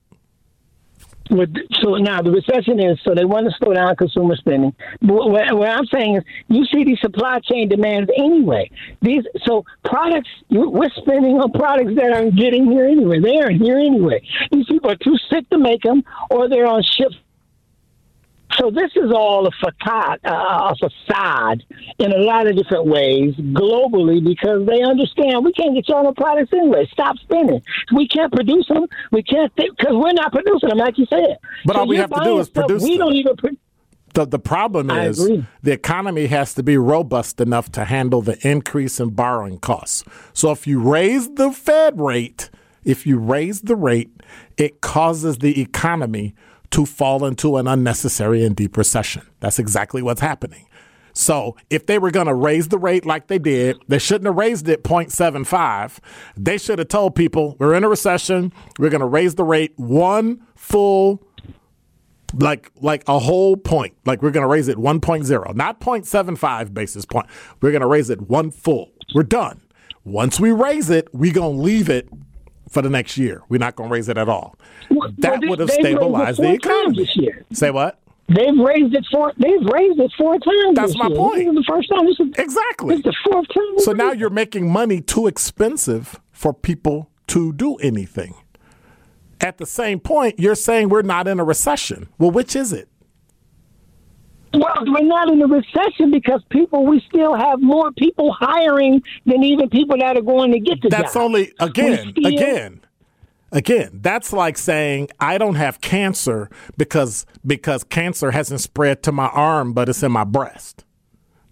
[1.83, 4.73] So now the recession is so they want to slow down consumer spending.
[5.01, 8.71] But what, what I'm saying is, you see these supply chain demands anyway.
[9.03, 13.19] These so products we're spending on products that aren't getting here anyway.
[13.19, 14.21] They aren't here anyway.
[14.51, 17.15] These people are too sick to make them, or they're on ships
[18.57, 21.63] so this is all a facade, uh, a facade
[21.99, 26.13] in a lot of different ways globally because they understand we can't get y'all no
[26.13, 26.87] products anyway.
[26.91, 27.61] Stop spending.
[27.93, 28.85] We can't produce them.
[29.11, 31.37] We can't think because we're not producing them, like you said.
[31.65, 32.83] But so all we have to do is produce.
[32.83, 33.07] We them.
[33.07, 33.35] don't even.
[33.35, 33.51] Pro-
[34.13, 35.17] the, the problem is
[35.61, 40.03] the economy has to be robust enough to handle the increase in borrowing costs.
[40.33, 42.49] So if you raise the Fed rate,
[42.83, 44.09] if you raise the rate,
[44.57, 46.33] it causes the economy
[46.71, 49.23] to fall into an unnecessary and deep recession.
[49.39, 50.67] That's exactly what's happening.
[51.13, 54.35] So if they were going to raise the rate like they did, they shouldn't have
[54.35, 55.99] raised it 0.75.
[56.37, 58.53] They should have told people we're in a recession.
[58.77, 61.21] We're going to raise the rate one full
[62.33, 63.95] like like a whole point.
[64.05, 67.25] Like we're going to raise it 1.0, not 0.75 basis point.
[67.61, 68.91] We're going to raise it one full.
[69.13, 69.61] We're done.
[70.05, 72.07] Once we raise it, we're going to leave it
[72.69, 73.41] for the next year.
[73.49, 74.55] We're not going to raise it at all.
[74.89, 76.97] Well, that would have stabilized the economy.
[76.97, 77.45] This year.
[77.51, 77.99] Say what?
[78.27, 79.33] They've raised it four.
[79.37, 80.75] They've raised it four times.
[80.75, 81.17] That's my year.
[81.17, 81.37] point.
[81.39, 82.05] This is the first time.
[82.05, 82.95] This is exactly.
[82.95, 83.79] This is the fourth time.
[83.79, 88.35] So now you're making money too expensive for people to do anything.
[89.41, 92.09] At the same point, you're saying we're not in a recession.
[92.17, 92.88] Well, which is it?
[94.53, 99.43] Well, we're not in a recession because people, we still have more people hiring than
[99.43, 101.23] even people that are going to get the That's job.
[101.23, 102.81] only, again, still, again,
[103.51, 109.27] again, that's like saying I don't have cancer because because cancer hasn't spread to my
[109.27, 110.83] arm, but it's in my breast.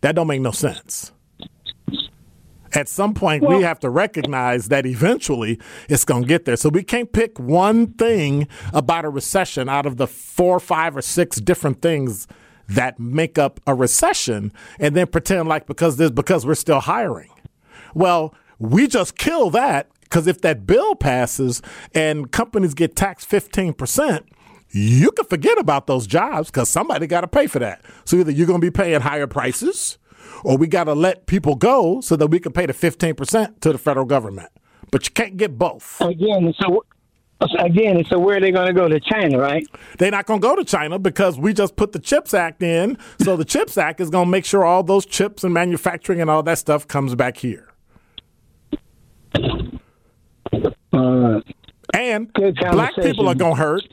[0.02, 1.12] That don't make no sense.
[2.74, 6.56] At some point, well, we have to recognize that eventually it's going to get there.
[6.58, 11.02] So we can't pick one thing about a recession out of the four, five, or
[11.02, 12.28] six different things
[12.70, 17.32] that make up a recession and then pretend like because this because we're still hiring.
[17.94, 21.62] Well, we just kill that because if that bill passes
[21.94, 24.24] and companies get taxed 15%,
[24.72, 27.84] you can forget about those jobs because somebody got to pay for that.
[28.06, 29.98] So either you're going to be paying higher prices
[30.44, 33.72] or we got to let people go so that we can pay the 15% to
[33.72, 34.50] the federal government.
[34.92, 36.00] But you can't get both.
[36.02, 36.86] Again, so
[37.60, 39.68] again, so where are they going to go to China, right?
[39.98, 42.98] They're not going to go to China because we just put the CHIPS Act in.
[43.20, 46.30] So the CHIPS Act is going to make sure all those chips and manufacturing and
[46.30, 47.70] all that stuff comes back here.
[50.92, 51.42] Uh,
[51.94, 53.84] And black people are going to hurt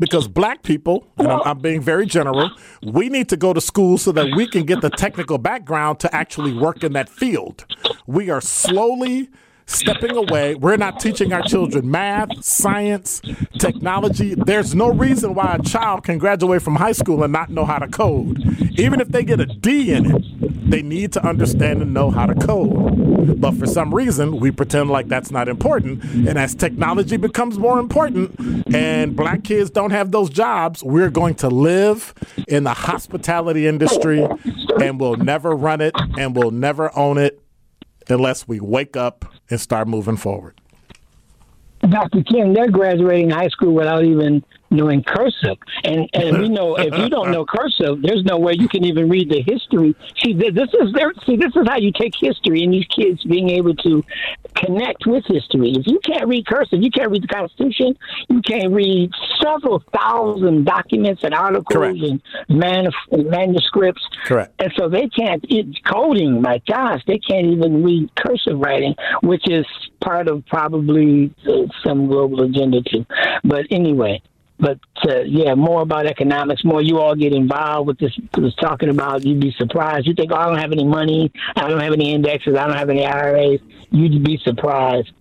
[0.00, 2.50] because black people, and I'm, I'm being very general,
[2.82, 6.14] we need to go to school so that we can get the technical background to
[6.14, 7.64] actually work in that field.
[8.06, 9.30] We are slowly
[9.66, 10.54] stepping away.
[10.54, 13.20] We're not teaching our children math, science,
[13.58, 14.34] technology.
[14.34, 17.78] There's no reason why a child can graduate from high school and not know how
[17.78, 18.38] to code.
[18.78, 22.26] Even if they get a D in it, they need to understand and know how
[22.26, 23.40] to code.
[23.40, 26.02] But for some reason, we pretend like that's not important.
[26.04, 31.34] And as technology becomes more important and black kids don't have those jobs, we're going
[31.36, 32.14] to live
[32.48, 34.26] in the hospitality industry
[34.80, 37.40] and we'll never run it and we'll never own it
[38.08, 40.60] unless we wake up and start moving forward.
[41.80, 42.22] Dr.
[42.24, 44.42] Ken, they're graduating high school without even
[44.76, 45.58] knowing cursive.
[45.84, 49.08] And and we know if you don't know cursive, there's no way you can even
[49.08, 49.94] read the history.
[50.22, 51.12] See, this is there.
[51.26, 54.04] See, this is how you take history and these kids being able to
[54.54, 55.72] connect with history.
[55.72, 57.96] If you can't read cursive, you can't read the Constitution.
[58.28, 59.10] You can't read
[59.42, 61.98] several thousand documents and articles Correct.
[61.98, 64.02] and manuf- manuscripts.
[64.24, 64.52] Correct.
[64.58, 66.40] And so they can't it, coding.
[66.40, 69.66] My gosh, they can't even read cursive writing, which is
[70.00, 73.04] part of probably uh, some global agenda too.
[73.42, 74.22] But anyway,
[74.58, 76.64] but uh, yeah, more about economics.
[76.64, 78.12] More you all get involved with this.
[78.36, 79.24] Was talking about.
[79.24, 80.06] You'd be surprised.
[80.06, 81.32] You think oh, I don't have any money.
[81.56, 82.54] I don't have any indexes.
[82.54, 83.60] I don't have any IRAs.
[83.90, 85.12] You'd be surprised.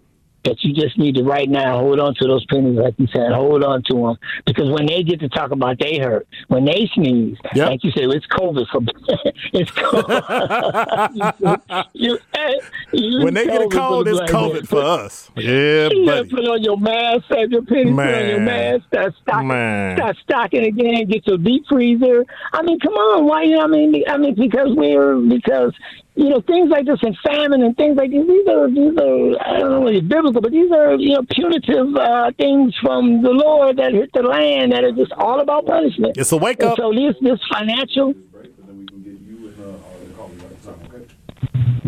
[0.45, 3.31] That you just need to right now hold on to those pennies, like you said,
[3.31, 6.89] hold on to them because when they get to talk about they hurt, when they
[6.93, 7.69] sneeze, Yep.
[7.69, 8.81] like you said, it's COVID for
[9.53, 11.85] it's COVID.
[11.93, 12.17] you,
[12.91, 14.65] you, When they get a cold, it's COVID man.
[14.65, 15.31] for us.
[15.37, 16.29] Yeah, buddy.
[16.29, 18.45] put on your mask, save your pennies, put on your Man.
[18.79, 19.97] mask, start stocking, Man.
[19.97, 22.25] start stocking again, get your deep freezer.
[22.51, 23.43] I mean, come on, why?
[23.43, 25.73] You know, I mean, I mean, because we're because
[26.15, 28.25] you know things like this and famine and things like these.
[28.27, 31.23] These are these are I don't know whether it's biblical, but these are you know
[31.29, 35.65] punitive uh, things from the Lord that hit the land that are just all about
[35.65, 36.17] punishment.
[36.17, 36.77] It's a wake And up.
[36.77, 38.13] so this this financial.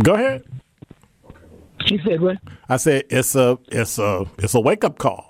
[0.03, 0.43] Go ahead.
[1.85, 2.37] She said what?
[2.67, 5.24] I said it's a it's a it's a wake up call.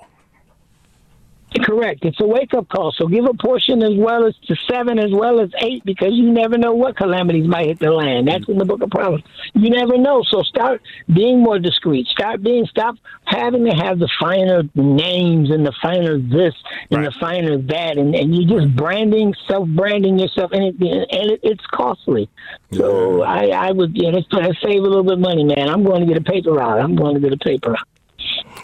[1.64, 2.04] Correct.
[2.04, 2.92] It's a wake up call.
[2.92, 6.32] So give a portion as well as to seven as well as eight because you
[6.32, 8.28] never know what calamities might hit the land.
[8.28, 9.24] That's in the book of Proverbs.
[9.54, 10.22] You never know.
[10.24, 10.82] So start
[11.14, 12.08] being more discreet.
[12.08, 16.54] Start being stop having to have the finer names and the finer this
[16.92, 17.06] and Right.
[17.06, 21.40] the finer that and, and you're just branding self branding yourself and it and it,
[21.44, 22.30] it's costly.
[22.74, 25.70] So I, I would you know, let's, let's save a little bit of money, man.
[25.70, 26.80] I'm going to get a paper route.
[26.80, 27.88] I'm going to get a paper route.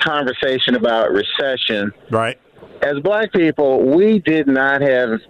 [0.00, 2.38] conversation about recession, Right.
[2.82, 5.20] as black people, we did not have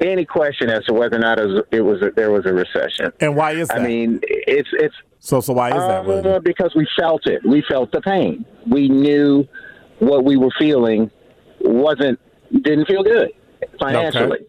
[0.00, 2.52] any question as to whether or not it was, it was a, there was a
[2.52, 3.12] recession.
[3.20, 3.80] And why is that?
[3.80, 7.42] I mean, it's it's so, so why is that, uh, because we felt it.
[7.46, 8.44] We felt the pain.
[8.70, 9.46] We knew
[9.98, 11.10] what we were feeling
[11.60, 12.18] wasn't
[12.62, 13.30] didn't feel good
[13.78, 14.40] financially,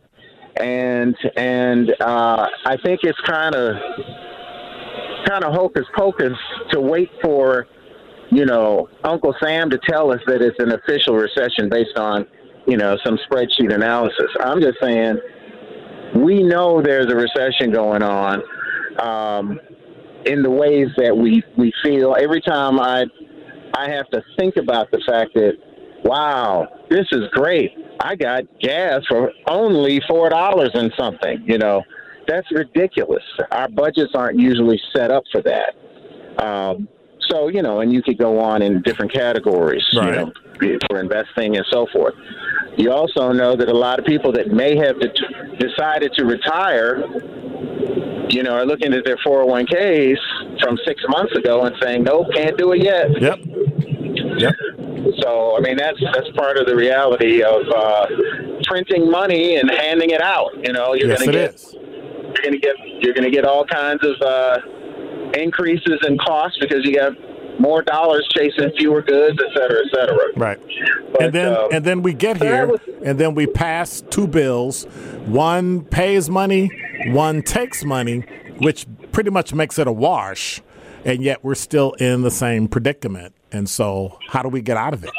[0.56, 3.76] and and uh, I think it's kind of
[5.28, 6.38] kind of hocus pocus
[6.72, 7.68] to wait for
[8.32, 12.26] you know Uncle Sam to tell us that it's an official recession based on
[12.66, 14.28] you know some spreadsheet analysis.
[14.39, 15.20] I'm just saying
[16.16, 18.41] we know there's a recession going on.
[18.99, 19.59] Um,
[20.26, 22.16] in the ways that we, we feel.
[22.20, 23.05] Every time I
[23.74, 25.53] I have to think about the fact that
[26.03, 27.72] wow, this is great.
[27.99, 31.43] I got gas for only four dollars and something.
[31.45, 31.84] You know,
[32.28, 33.24] that's ridiculous.
[33.51, 36.43] Our budgets aren't usually set up for that.
[36.43, 36.88] Um,
[37.30, 40.05] so you know, and you could go on in different categories, right.
[40.05, 40.34] you know,
[40.89, 42.16] for investing and so forth.
[42.78, 47.03] You also know that a lot of people that may have de- decided to retire,
[48.30, 52.57] you know, are looking at their 401ks from six months ago and saying, "Nope, can't
[52.57, 53.39] do it yet." Yep.
[54.38, 54.53] Yep.
[55.22, 58.07] So, I mean, that's that's part of the reality of uh,
[58.64, 60.51] printing money and handing it out.
[60.64, 61.74] You know, you're yes, going to get is.
[61.74, 64.59] you're going to get you're going to get all kinds of uh,
[65.34, 67.16] increases in costs because you have
[67.62, 70.18] more dollars chasing fewer goods, et cetera, et cetera.
[70.36, 70.59] Right.
[71.12, 74.28] But, and then uh, and then we get here, was, and then we pass two
[74.28, 74.86] bills.
[75.26, 76.70] One pays money,
[77.07, 78.22] one takes money,
[78.57, 80.62] which pretty much makes it a wash.
[81.03, 83.34] And yet we're still in the same predicament.
[83.51, 85.09] And so, how do we get out of it?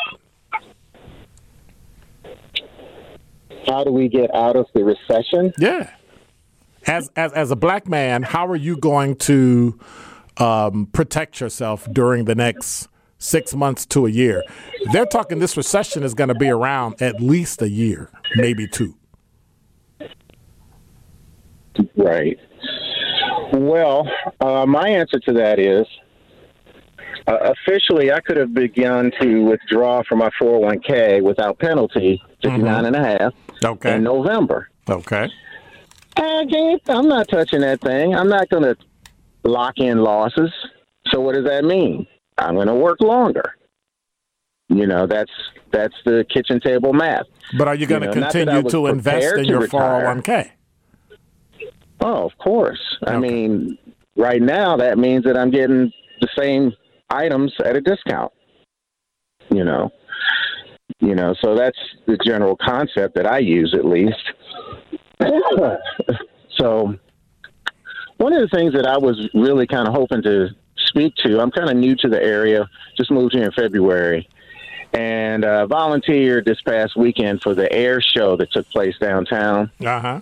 [3.67, 5.53] How do we get out of the recession?
[5.59, 5.91] Yeah.
[6.87, 9.79] As as as a black man, how are you going to
[10.39, 14.43] um, protect yourself during the next six months to a year?
[14.93, 18.97] They're talking this recession is going to be around at least a year, maybe two.
[21.97, 22.39] Right.
[23.53, 24.11] Well,
[24.41, 25.87] uh, my answer to that is
[27.27, 32.85] uh, officially, I could have begun to withdraw from my 401k without penalty, fifty nine
[32.85, 32.95] mm-hmm.
[32.95, 33.33] and a half,
[33.65, 33.97] okay.
[33.97, 34.69] in November.
[34.89, 35.31] Okay.
[36.17, 38.15] I can't, I'm not touching that thing.
[38.15, 38.77] I'm not going to
[39.45, 40.51] lock in losses.
[41.09, 42.07] So what does that mean?
[42.39, 43.55] I'm going to work longer.
[44.69, 45.31] You know, that's
[45.71, 47.27] that's the kitchen table math.
[47.59, 50.51] But are you going to you know, continue to invest in your 401k?
[52.01, 52.81] Oh, of course.
[53.03, 53.15] Okay.
[53.15, 53.79] I mean,
[54.17, 56.73] right now that means that I'm getting the same
[57.11, 58.33] items at a discount.
[59.51, 59.91] You know,
[61.01, 64.23] you know, so that's the general concept that I use at least.
[66.59, 66.95] so,
[68.23, 71.51] one of the things that I was really kind of hoping to speak to, I'm
[71.51, 74.29] kind of new to the area, just moved here in February,
[74.93, 79.71] and uh, volunteered this past weekend for the air show that took place downtown.
[79.85, 80.21] Uh-huh.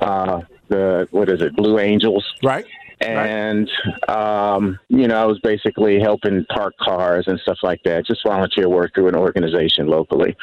[0.00, 2.24] Uh The what is it, Blue Angels?
[2.42, 2.66] Right
[3.00, 3.70] and
[4.08, 8.68] um, you know, I was basically helping park cars and stuff like that, just volunteer
[8.68, 10.36] work through an organization locally.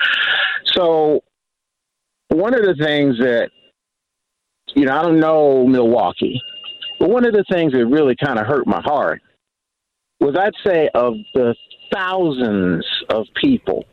[0.73, 1.23] So,
[2.29, 3.49] one of the things that
[4.75, 6.41] you know, I don't know Milwaukee,
[7.04, 9.22] but one of the things that really kind of hurt my heart
[10.22, 11.54] was I'd say of the
[11.93, 13.84] thousands of people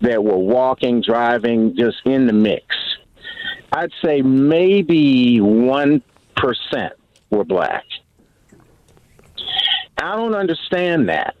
[0.00, 2.64] that were walking, driving, just in the mix.
[3.74, 6.02] I'd say maybe one
[6.34, 6.94] percent
[7.28, 7.84] were black.
[9.98, 11.34] I don't understand that.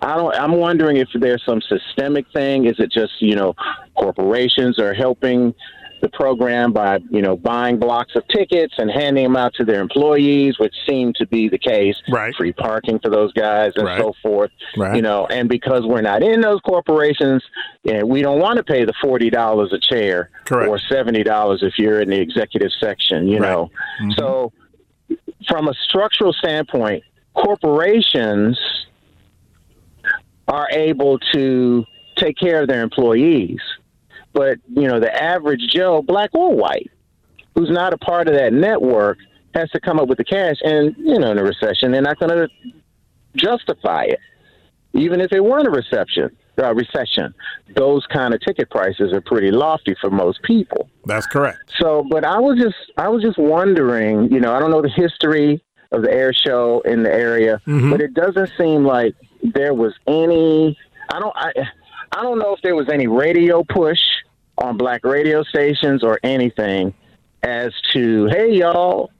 [0.00, 0.34] I don't.
[0.36, 2.64] I'm wondering if there's some systemic thing.
[2.64, 3.54] Is it just you know
[3.94, 5.54] corporations are helping
[6.04, 9.80] the program by you know buying blocks of tickets and handing them out to their
[9.80, 11.96] employees, which seemed to be the case.
[12.08, 12.34] Right.
[12.36, 13.98] Free parking for those guys and right.
[13.98, 14.50] so forth.
[14.76, 14.94] Right.
[14.94, 17.42] You know, and because we're not in those corporations,
[17.82, 20.68] yeah, we don't want to pay the forty dollars a chair Correct.
[20.68, 23.26] or seventy dollars if you're in the executive section.
[23.26, 23.50] You right.
[23.50, 23.70] know,
[24.02, 24.10] mm-hmm.
[24.18, 24.52] so
[25.48, 27.02] from a structural standpoint,
[27.34, 28.60] corporations
[30.48, 31.84] are able to
[32.16, 33.60] take care of their employees.
[34.34, 36.90] But, you know, the average Joe, black or white,
[37.54, 39.18] who's not a part of that network,
[39.54, 40.56] has to come up with the cash.
[40.62, 42.48] And, you know, in a recession, they're not going to
[43.36, 44.18] justify it,
[44.92, 47.34] even if it weren't a reception uh, recession,
[47.74, 50.88] those kind of ticket prices are pretty lofty for most people.
[51.06, 51.58] That's correct.
[51.80, 54.88] So, but I was just I was just wondering, you know, I don't know the
[54.88, 55.62] history
[55.92, 57.90] of the air show in the area, mm-hmm.
[57.90, 60.78] but it doesn't seem like there was any.
[61.10, 61.52] I don't I
[62.14, 63.98] I don't know if there was any radio push
[64.58, 66.94] on black radio stations or anything
[67.42, 69.10] as to hey y'all,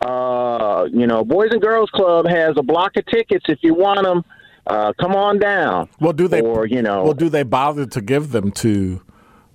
[0.00, 4.02] uh, you know, Boys and Girls Club has a block of tickets if you want
[4.04, 4.24] them
[4.66, 5.88] uh, come on down.
[6.00, 6.40] Well, do they?
[6.40, 9.02] Or you know, well, do they bother to give them to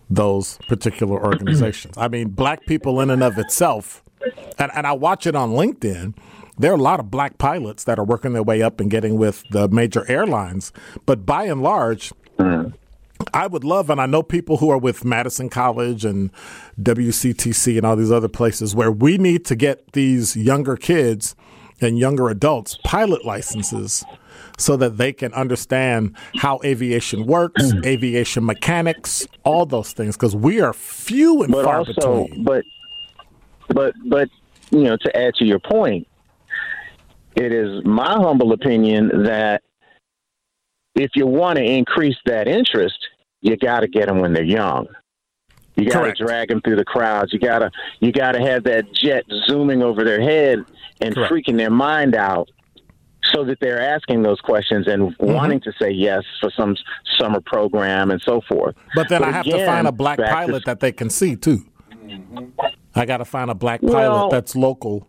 [0.10, 1.98] those particular organizations?
[1.98, 4.04] I mean, black people in and of itself,
[4.58, 6.16] and, and I watch it on LinkedIn.
[6.58, 9.18] There are a lot of black pilots that are working their way up and getting
[9.18, 10.72] with the major airlines,
[11.06, 12.12] but by and large.
[12.38, 12.74] Mm.
[13.34, 16.32] I would love, and I know people who are with Madison College and
[16.82, 21.36] WCTC and all these other places where we need to get these younger kids
[21.80, 24.06] and younger adults pilot licenses
[24.58, 27.86] so that they can understand how aviation works, mm.
[27.86, 31.94] aviation mechanics, all those things, because we are few and but far also,
[32.26, 32.44] between.
[32.44, 32.64] But,
[33.70, 34.30] but, but,
[34.70, 36.08] you know, to add to your point,
[37.36, 39.64] it is my humble opinion that
[40.96, 42.98] if you want to increase that interest,
[43.42, 44.88] you got to get them when they're young.
[45.76, 47.32] You got to drag them through the crowds.
[47.34, 47.72] You got to
[48.02, 50.60] you got to have that jet zooming over their head
[51.00, 51.34] and Correct.
[51.34, 52.50] freaking their mind out,
[53.34, 55.34] so that they're asking those questions and Mm-hmm.
[55.34, 56.76] wanting to say yes for some
[57.20, 58.76] summer program and so forth.
[58.96, 61.36] But then I have to find a black back to- pilot that they can see
[61.36, 61.66] too.
[62.94, 65.08] I got to find a black pilot Well- that's local,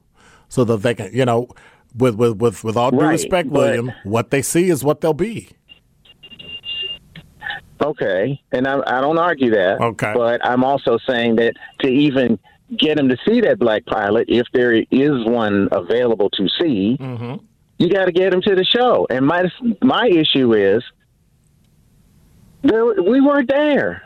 [0.48, 1.48] so that they can, you know,
[1.96, 5.00] with with with, with all due Right, respect, but- William, what they see is what
[5.00, 5.48] they'll be.
[7.82, 9.80] Okay, and I, I don't argue that.
[9.80, 10.12] Okay.
[10.14, 12.38] but I'm also saying that to even
[12.76, 17.44] get them to see that black pilot, if there is one available to see, Mm-hmm.
[17.78, 19.06] you got to get them to the show.
[19.10, 19.50] And my
[19.82, 20.82] my issue is
[22.62, 24.02] there we weren't there.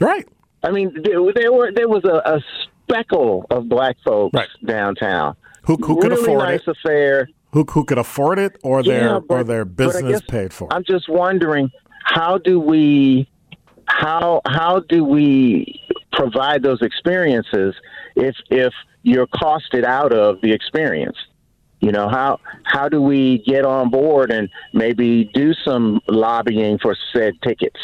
[0.00, 0.26] Right.
[0.62, 2.40] I mean, there, there were there was a, a
[2.84, 4.48] speckle of black folks Right.
[4.64, 5.36] downtown.
[5.62, 6.76] Who who could really afford nice it?
[6.76, 7.28] affair.
[7.52, 10.64] Who who could afford it, or their Yeah, or their business paid for?
[10.70, 10.74] it?
[10.74, 11.70] I'm just wondering
[12.06, 13.28] how do we
[13.86, 15.82] how how do we
[16.12, 17.74] provide those experiences
[18.14, 21.16] if if you're costed out of the experience?
[21.80, 26.96] You know how how do we get on board and maybe do some lobbying for
[27.12, 27.80] said tickets?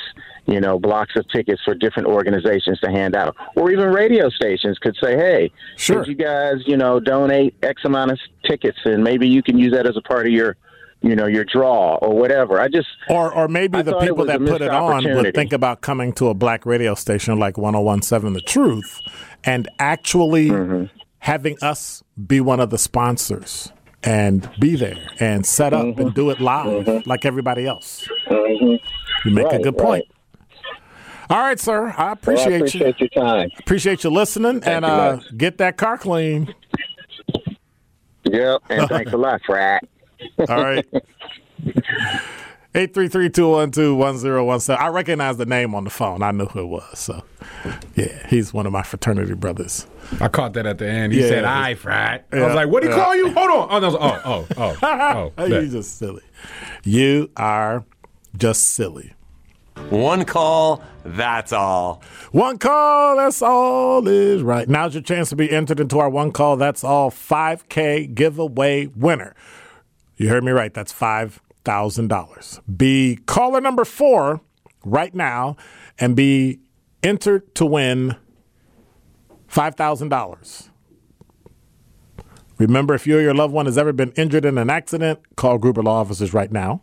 [0.47, 4.79] You know, blocks of tickets for different organizations to hand out, or even radio stations
[4.79, 5.99] could say, "Hey, Sure.
[5.99, 9.73] could you guys, you know, donate X amount of tickets, and maybe you can use
[9.73, 10.57] that as a part of your,
[11.03, 14.41] you know, your draw or whatever." I just Or, or maybe I the people that
[14.45, 18.41] put it on would think about coming to a black radio station like 1017 The
[18.41, 19.01] Truth
[19.45, 20.85] and actually Mm-hmm.
[21.21, 23.73] having us be one of the sponsors
[24.05, 26.01] and be there and set up Mm-hmm.
[26.01, 28.09] and do it live like everybody else.
[28.31, 28.79] You
[29.27, 30.05] make a good point.
[30.05, 31.31] right.
[31.31, 31.95] All right, sir.
[31.97, 32.57] I Well, I appreciate, you.
[32.87, 33.51] appreciate your time.
[33.61, 36.53] Appreciate you listening and you uh, get that car clean.
[38.25, 39.83] Yep, and thanks a lot, Frat.
[40.49, 40.87] All right.
[42.75, 44.79] 833-212-1017.
[44.79, 46.23] I recognize the name on the phone.
[46.23, 46.99] I knew who it was.
[46.99, 47.23] So,
[47.95, 49.87] yeah, he's one of my fraternity brothers.
[50.21, 51.13] I caught that at the end.
[51.13, 51.29] He Yeah.
[51.29, 52.95] said, "I frat." I was like, "What would he Yeah.
[52.97, 53.69] call you?" Hold on.
[53.71, 55.33] Oh, no, oh, oh, oh, oh.
[55.37, 55.63] Oh, bet.
[55.63, 56.23] you just silly.
[56.85, 57.85] You are
[58.37, 59.13] just silly.
[59.91, 62.03] One call, that's all.
[62.31, 64.69] One call, that's all is right.
[64.69, 69.35] Now's your chance to be entered into our one call, that's all 5K giveaway winner.
[70.23, 70.73] You heard me right.
[70.73, 72.77] That's $5,000.
[72.77, 74.41] Be caller number four
[74.85, 75.57] right now
[75.99, 76.61] and be
[77.03, 78.15] entered to win
[79.49, 80.69] $5,000.
[82.57, 85.59] Remember, if you or your loved one has ever been injured in an accident, call
[85.59, 86.83] Gruber Law Offices right now.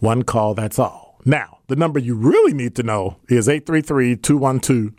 [0.00, 1.20] One call, that's all.
[1.24, 4.94] Now, the number you really need to know is 833 212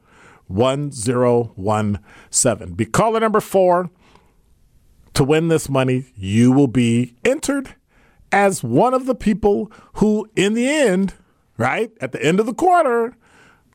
[0.48, 2.74] 1017.
[2.76, 3.90] Be caller number four
[5.18, 6.05] to win this money.
[6.15, 7.74] You will be entered
[8.32, 11.15] as one of the people who, in the end,
[11.57, 13.15] right, at the end of the quarter,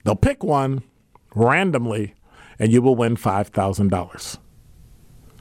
[0.05, 0.85] they'll pick one
[1.35, 2.15] randomly
[2.61, 4.39] and you will win $5,000.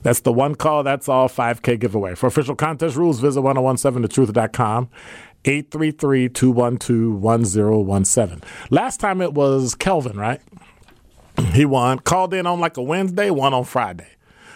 [0.02, 2.16] That's the one call, that's all 5K giveaway.
[2.16, 4.90] For official contest rules, visit 1017thetruth.com.
[5.46, 8.42] 833 212 1017.
[8.72, 10.42] Last time it was Kelvin, right?
[11.54, 12.00] He won.
[12.00, 14.08] Called in on like a Wednesday, won on Friday.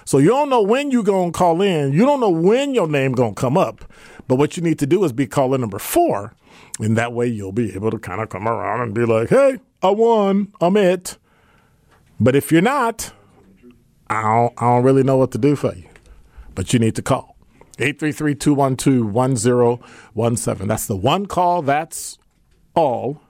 [0.06, 1.92] So you don't know when you're going to call in.
[1.92, 3.92] You don't know when your name going to come up.
[4.28, 6.36] But what you need to do is be caller number four.
[6.80, 9.58] And that way you'll be able to kind of come around and be like, hey,
[9.82, 10.54] I won.
[10.62, 11.18] I'm it.
[12.20, 13.12] But if you're not,
[14.08, 15.90] I don't, I don't really know what to do for you.
[16.54, 17.36] But you need to call.
[17.78, 20.68] 833-212-1017.
[20.68, 21.64] That's the one call.
[21.64, 22.20] That's
[22.76, 23.22] all.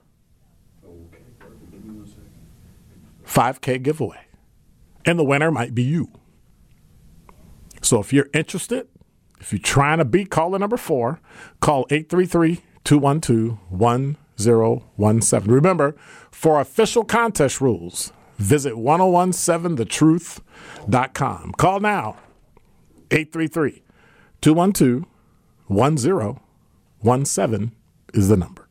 [3.26, 4.20] 5K giveaway.
[5.04, 6.08] And the winner might be you.
[7.86, 8.88] So if you're interested,
[9.40, 11.20] if you're trying to beat caller number four,
[11.60, 15.52] call 833 212 1017.
[15.52, 15.94] Remember,
[16.32, 21.52] for official contest rules, visit 1017thetruth.com.
[21.52, 22.16] Call now
[23.12, 23.84] 833
[24.40, 25.04] 212
[25.68, 27.72] 1017
[28.14, 28.65] is the number.